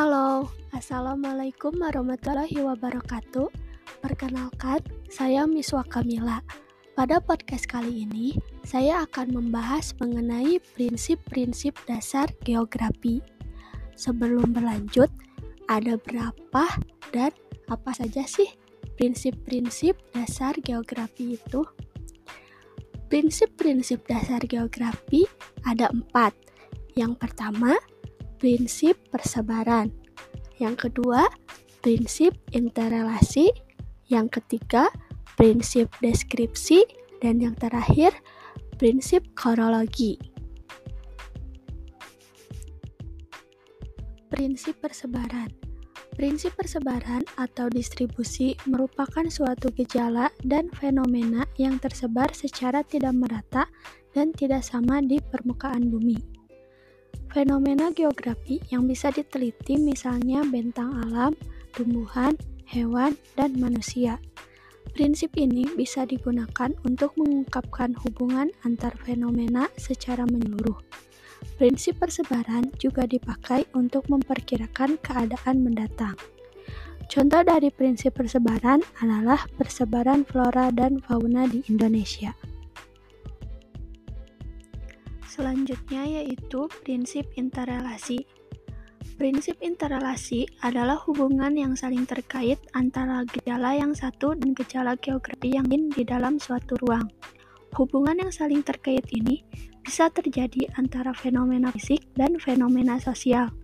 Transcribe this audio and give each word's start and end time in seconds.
Halo, 0.00 0.48
Assalamualaikum 0.72 1.76
warahmatullahi 1.76 2.56
wabarakatuh. 2.56 3.52
Perkenalkan, 4.00 4.80
saya 5.12 5.44
Miswa 5.44 5.84
Kamila. 5.84 6.40
Pada 6.96 7.20
podcast 7.20 7.68
kali 7.68 8.08
ini, 8.08 8.32
saya 8.64 9.04
akan 9.04 9.36
membahas 9.36 9.92
mengenai 10.00 10.56
prinsip-prinsip 10.72 11.76
dasar 11.84 12.32
geografi. 12.48 13.20
Sebelum 13.92 14.56
berlanjut, 14.56 15.12
ada 15.68 16.00
berapa 16.00 16.64
dan 17.12 17.36
apa 17.68 17.92
saja 17.92 18.24
sih 18.24 18.48
prinsip-prinsip 18.96 20.00
dasar 20.16 20.56
geografi 20.64 21.36
itu? 21.36 21.60
Prinsip-prinsip 23.12 24.08
dasar 24.08 24.40
geografi 24.48 25.28
ada 25.68 25.92
empat. 25.92 26.32
Yang 26.96 27.20
pertama, 27.20 27.76
prinsip 28.40 28.96
persebaran. 29.12 29.92
Yang 30.56 30.88
kedua, 30.88 31.28
prinsip 31.84 32.34
interrelasi. 32.56 33.52
Yang 34.08 34.40
ketiga, 34.40 34.88
prinsip 35.36 35.92
deskripsi. 36.00 36.82
Dan 37.20 37.36
yang 37.44 37.52
terakhir, 37.52 38.16
prinsip 38.80 39.28
kronologi. 39.36 40.16
Prinsip 44.32 44.80
persebaran 44.80 45.52
Prinsip 46.20 46.52
persebaran 46.52 47.24
atau 47.40 47.72
distribusi 47.72 48.52
merupakan 48.68 49.24
suatu 49.30 49.72
gejala 49.72 50.28
dan 50.44 50.68
fenomena 50.68 51.48
yang 51.56 51.80
tersebar 51.80 52.28
secara 52.36 52.84
tidak 52.84 53.16
merata 53.16 53.64
dan 54.12 54.28
tidak 54.34 54.60
sama 54.60 55.00
di 55.00 55.16
permukaan 55.16 55.88
bumi. 55.88 56.39
Fenomena 57.30 57.94
geografi 57.94 58.58
yang 58.74 58.90
bisa 58.90 59.14
diteliti 59.14 59.78
misalnya 59.78 60.42
bentang 60.42 60.90
alam, 61.06 61.38
tumbuhan, 61.70 62.34
hewan, 62.66 63.14
dan 63.38 63.54
manusia. 63.54 64.18
Prinsip 64.90 65.38
ini 65.38 65.62
bisa 65.78 66.02
digunakan 66.02 66.74
untuk 66.82 67.14
mengungkapkan 67.14 67.94
hubungan 68.02 68.50
antar 68.66 68.98
fenomena 69.06 69.70
secara 69.78 70.26
menyeluruh. 70.26 70.82
Prinsip 71.54 72.02
persebaran 72.02 72.74
juga 72.82 73.06
dipakai 73.06 73.62
untuk 73.78 74.10
memperkirakan 74.10 74.98
keadaan 74.98 75.62
mendatang. 75.62 76.18
Contoh 77.06 77.46
dari 77.46 77.70
prinsip 77.70 78.18
persebaran 78.18 78.82
adalah 78.98 79.46
persebaran 79.54 80.26
flora 80.26 80.74
dan 80.74 80.98
fauna 80.98 81.46
di 81.46 81.62
Indonesia. 81.70 82.34
Selanjutnya 85.30 86.02
yaitu 86.02 86.66
prinsip 86.82 87.22
interrelasi. 87.38 88.26
Prinsip 89.14 89.62
interrelasi 89.62 90.50
adalah 90.58 90.98
hubungan 91.06 91.54
yang 91.54 91.78
saling 91.78 92.02
terkait 92.02 92.58
antara 92.74 93.22
gejala 93.30 93.78
yang 93.78 93.94
satu 93.94 94.34
dan 94.34 94.58
gejala 94.58 94.98
geografi 94.98 95.54
yang 95.54 95.70
lain 95.70 95.86
di 95.94 96.02
dalam 96.02 96.42
suatu 96.42 96.74
ruang. 96.82 97.06
Hubungan 97.78 98.26
yang 98.26 98.32
saling 98.34 98.66
terkait 98.66 99.06
ini 99.14 99.46
bisa 99.86 100.10
terjadi 100.10 100.66
antara 100.74 101.14
fenomena 101.14 101.70
fisik 101.70 102.10
dan 102.18 102.34
fenomena 102.42 102.98
sosial. 102.98 103.54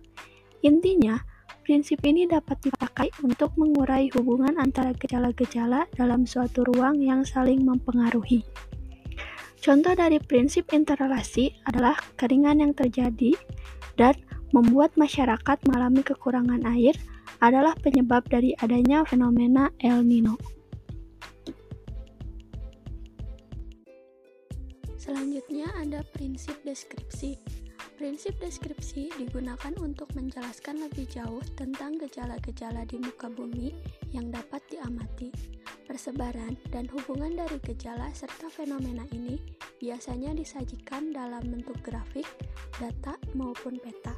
Intinya, 0.63 1.19
prinsip 1.67 1.99
ini 2.07 2.31
dapat 2.31 2.63
dipakai 2.63 3.11
untuk 3.27 3.51
mengurai 3.59 4.07
hubungan 4.15 4.55
antara 4.55 4.95
gejala-gejala 4.95 5.91
dalam 5.91 6.23
suatu 6.23 6.63
ruang 6.63 7.03
yang 7.03 7.27
saling 7.27 7.67
mempengaruhi. 7.67 8.47
Contoh 9.57 9.93
dari 9.97 10.21
prinsip 10.21 10.69
interrelasi 10.71 11.51
adalah 11.65 11.97
keringan 12.15 12.61
yang 12.61 12.73
terjadi 12.77 13.33
dan 13.97 14.15
membuat 14.55 14.95
masyarakat 14.95 15.57
mengalami 15.67 16.05
kekurangan 16.05 16.63
air 16.71 16.95
adalah 17.43 17.75
penyebab 17.81 18.25
dari 18.29 18.53
adanya 18.61 19.03
fenomena 19.03 19.69
El 19.81 20.05
Nino. 20.05 20.37
Selanjutnya 24.97 25.71
ada 25.79 26.03
prinsip 26.15 26.57
deskripsi. 26.67 27.39
Prinsip 27.97 28.37
deskripsi 28.37 29.09
digunakan 29.17 29.73
untuk 29.81 30.11
menjelaskan 30.13 30.85
lebih 30.85 31.09
jauh 31.09 31.41
tentang 31.57 31.97
gejala-gejala 31.97 32.85
di 32.85 33.01
muka 33.01 33.25
bumi 33.25 33.73
yang 34.13 34.29
dapat 34.29 34.61
diamati. 34.69 35.33
Persebaran 35.87 36.59
dan 36.67 36.83
hubungan 36.91 37.31
dari 37.31 37.63
gejala 37.63 38.11
serta 38.11 38.51
fenomena 38.51 39.07
ini 39.15 39.39
biasanya 39.79 40.35
disajikan 40.35 41.15
dalam 41.15 41.47
bentuk 41.47 41.79
grafik, 41.79 42.27
data, 42.75 43.15
maupun 43.31 43.79
peta. 43.79 44.11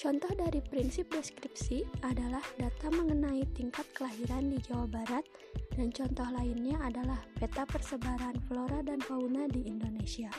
Contoh 0.00 0.32
dari 0.32 0.64
prinsip 0.64 1.12
deskripsi 1.12 1.84
adalah 2.00 2.40
data 2.56 2.88
mengenai 2.88 3.44
tingkat 3.52 3.84
kelahiran 3.92 4.48
di 4.48 4.56
Jawa 4.64 4.88
Barat, 4.88 5.28
dan 5.76 5.92
contoh 5.92 6.24
lainnya 6.32 6.80
adalah 6.80 7.20
peta 7.36 7.68
persebaran 7.68 8.40
flora 8.48 8.80
dan 8.80 9.04
fauna 9.04 9.44
di 9.52 9.68
Indonesia. 9.68 10.32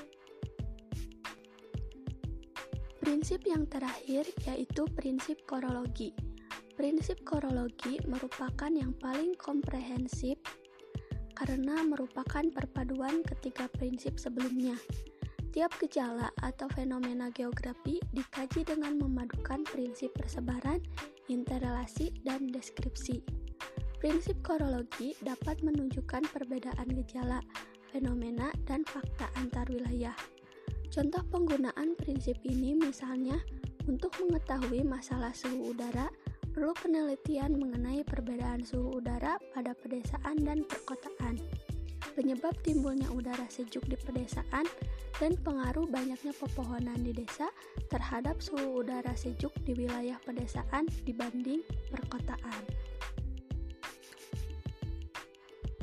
Prinsip 2.98 3.46
yang 3.46 3.70
terakhir 3.70 4.26
yaitu 4.50 4.90
prinsip 4.98 5.46
korologi. 5.46 6.31
Prinsip 6.72 7.22
korologi 7.28 8.00
merupakan 8.08 8.72
yang 8.72 8.96
paling 8.96 9.36
komprehensif 9.36 10.40
karena 11.36 11.82
merupakan 11.84 12.46
perpaduan 12.54 13.26
ketiga 13.28 13.68
prinsip 13.68 14.16
sebelumnya. 14.22 14.78
Tiap 15.52 15.76
gejala 15.84 16.32
atau 16.40 16.72
fenomena 16.72 17.28
geografi 17.36 18.00
dikaji 18.16 18.64
dengan 18.64 18.96
memadukan 18.96 19.68
prinsip 19.68 20.16
persebaran, 20.16 20.80
interrelasi, 21.28 22.16
dan 22.24 22.48
deskripsi. 22.48 23.20
Prinsip 24.00 24.40
korologi 24.40 25.12
dapat 25.20 25.60
menunjukkan 25.60 26.24
perbedaan 26.32 26.88
gejala, 27.04 27.44
fenomena, 27.92 28.48
dan 28.64 28.88
fakta 28.88 29.28
antar 29.36 29.68
wilayah. 29.68 30.16
Contoh 30.88 31.22
penggunaan 31.28 32.00
prinsip 32.00 32.40
ini 32.48 32.80
misalnya 32.80 33.36
untuk 33.92 34.16
mengetahui 34.24 34.88
masalah 34.88 35.36
suhu 35.36 35.76
udara, 35.76 36.08
perlu 36.52 36.76
penelitian 36.76 37.56
mengenai 37.56 38.04
perbedaan 38.04 38.64
suhu 38.68 39.00
udara 39.00 39.40
pada 39.56 39.72
pedesaan 39.72 40.36
dan 40.44 40.68
perkotaan, 40.68 41.40
penyebab 42.12 42.52
timbulnya 42.62 43.08
udara 43.12 43.48
sejuk 43.48 43.88
di 43.88 43.96
pedesaan, 43.96 44.68
dan 45.20 45.38
pengaruh 45.40 45.88
banyaknya 45.88 46.36
pepohonan 46.36 47.00
di 47.06 47.16
desa 47.16 47.48
terhadap 47.88 48.44
suhu 48.44 48.84
udara 48.84 49.16
sejuk 49.16 49.54
di 49.64 49.78
wilayah 49.78 50.20
pedesaan 50.28 50.92
dibanding 51.08 51.64
perkotaan. 51.88 52.64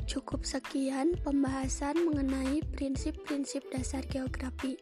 Cukup 0.09 0.41
sekian 0.41 1.13
pembahasan 1.21 1.93
mengenai 2.01 2.65
prinsip-prinsip 2.73 3.61
dasar 3.69 4.01
geografi. 4.09 4.73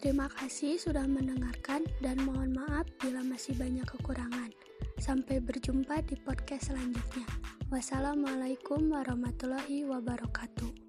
Terima 0.00 0.32
kasih 0.32 0.80
sudah 0.80 1.04
mendengarkan 1.04 1.84
dan 2.00 2.16
mohon 2.24 2.56
maaf 2.56 2.88
bila 3.00 3.20
masih 3.20 3.52
banyak 3.56 3.84
kekurangan. 3.84 4.65
Sampai 4.96 5.44
berjumpa 5.44 6.00
di 6.08 6.16
podcast 6.16 6.72
selanjutnya. 6.72 7.28
Wassalamualaikum 7.68 8.90
warahmatullahi 8.90 9.84
wabarakatuh. 9.84 10.85